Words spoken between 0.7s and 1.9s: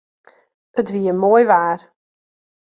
It wie moai waar.